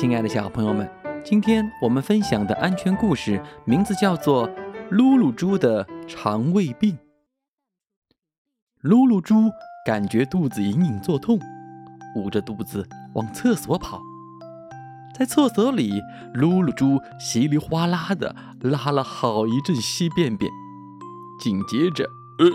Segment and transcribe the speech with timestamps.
[0.00, 0.90] 亲爱的小朋友们，
[1.22, 4.48] 今天我们分享的安全故事名字叫做
[4.90, 6.96] 《噜噜猪的肠胃病》。
[8.88, 9.34] 噜噜猪
[9.84, 11.38] 感觉肚子隐隐作痛，
[12.16, 14.00] 捂着肚子往厕所跑。
[15.14, 16.00] 在厕所里，
[16.32, 20.50] 噜噜猪稀里哗啦的拉了好一阵稀便便，
[21.38, 22.04] 紧接着，
[22.38, 22.46] 呃，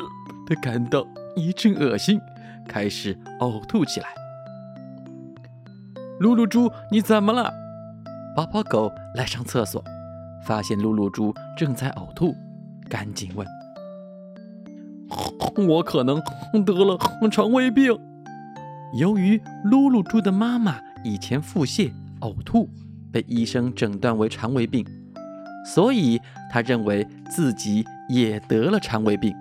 [0.47, 1.05] 他感到
[1.35, 2.19] 一阵恶心，
[2.67, 4.24] 开始呕吐起来。
[6.19, 7.53] 露露猪，你怎么了？
[8.35, 9.83] 宝宝狗来上厕所，
[10.45, 12.35] 发现露露猪正在呕吐，
[12.89, 13.45] 赶紧问
[15.67, 16.21] ：“我可能
[16.65, 16.97] 得了
[17.29, 17.97] 肠胃病。”
[18.97, 22.69] 由于露露猪的妈妈以前腹泻、呕吐，
[23.11, 24.85] 被医生诊断为肠胃病，
[25.65, 29.35] 所以他认为自己也得了肠胃病。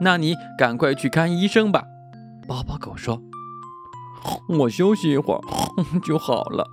[0.00, 1.84] 那你赶快去看医生吧，
[2.46, 3.20] 宝宝狗说。
[4.48, 5.40] 我休息一会儿
[6.02, 6.66] 就好了。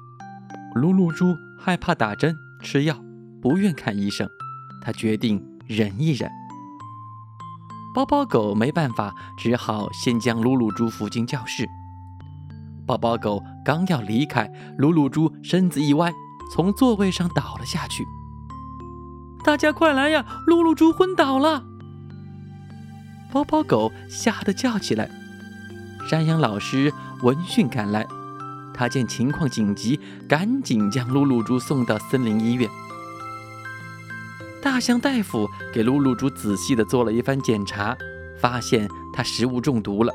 [0.76, 2.96] 露露猪害怕打针吃药，
[3.42, 4.28] 不愿看医生，
[4.82, 6.30] 他决定忍一忍。
[7.96, 11.68] 包包狗没办法，只好先将露露猪扶进教室。
[12.86, 16.14] 包包狗刚要离开，露露猪身子一歪，
[16.52, 18.04] 从座位上倒了下去。
[19.44, 20.26] 大家快来呀！
[20.46, 21.64] 露露猪昏倒了。
[23.32, 25.10] 包包狗吓得叫起来。
[26.10, 28.04] 山羊老师闻讯赶来，
[28.74, 32.68] 他见情况紧急，赶紧将噜噜猪送到森林医院。
[34.60, 37.96] 大象大夫给噜噜猪仔细的做了一番检查，
[38.42, 40.12] 发现它食物中毒了。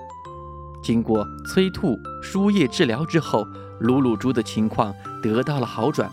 [0.83, 3.47] 经过催吐、输液治疗之后，
[3.81, 4.93] 噜噜猪的情况
[5.23, 6.11] 得到了好转。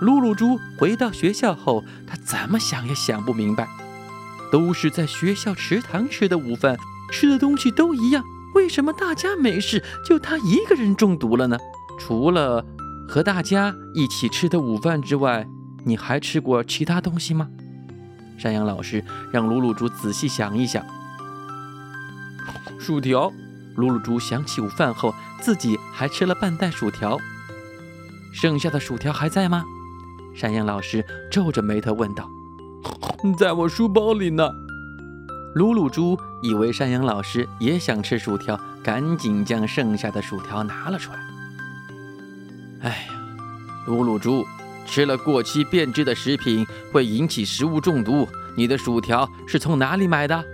[0.00, 3.68] 噜噜猪回到学校后，他怎么想也想不明白，
[4.52, 6.78] 都是在学校食堂吃的午饭。
[7.10, 11.58] 吃的东西都一样，为什么大家没事，就他一个人中毒了呢？
[11.98, 12.64] 除了
[13.08, 15.48] 和大家一起吃的午饭之外，
[15.84, 17.48] 你还吃过其他东西吗？
[18.36, 19.02] 山羊老师
[19.32, 20.84] 让鲁鲁猪仔细想一想。
[22.78, 23.32] 薯条，
[23.76, 27.18] 鲁鲁猪想起午饭后自己还吃了半袋薯条，
[28.32, 29.64] 剩下的薯条还在吗？
[30.34, 32.28] 山羊老师皱着眉头问道。
[33.36, 34.48] 在我书包里呢。
[35.54, 41.18] 鲁鲁猪以为山羊老师也想吃薯条，赶紧将剩下的薯条拿了出来。
[42.80, 43.14] 哎呀，
[43.86, 44.44] 鲁鲁猪，
[44.86, 48.26] 吃了过期变质的食品会引起食物中毒。
[48.56, 50.44] 你的薯条是从哪里买的？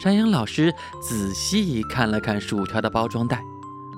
[0.00, 3.40] 山羊老师仔细看了看薯条的包装袋，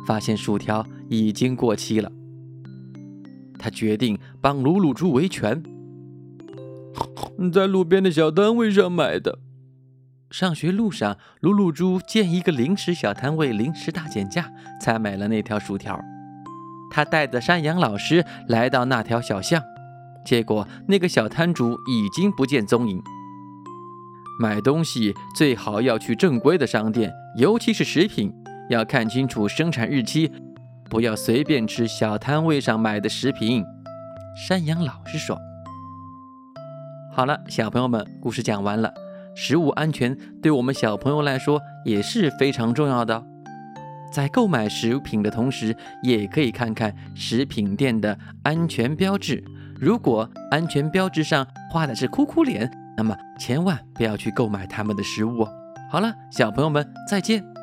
[0.06, 2.10] 发现薯条已经过期了。
[3.58, 5.62] 他决定帮鲁鲁猪维权，
[7.52, 9.38] 在路边的小摊位上买的。
[10.36, 14.50] 上学路上，鲁鲁猪见一个零食小摊位零食大减价，
[14.80, 15.96] 才买了那条薯条。
[16.90, 19.62] 他带着山羊老师来到那条小巷，
[20.26, 23.00] 结果那个小摊主已经不见踪影。
[24.40, 28.34] 买东西最好要去正规的商店，尤其是食品，
[28.70, 30.32] 要看清楚生产日期，
[30.90, 33.64] 不要随便吃小摊位上买的食品。
[34.48, 35.38] 山羊老师说
[37.14, 38.92] ：“好了，小朋友们，故事讲完了。”
[39.34, 43.24] 食物安全对我们小朋友来说也是非常重要的，
[44.12, 49.42] 在购买食品的同时，也可以看看食品店的安全标志。
[49.80, 55.48] 如果安全标志上画的是哭哭脸，那么千万不要去购买他们的食物哦。
[55.90, 57.53] 好了，小朋友们再见。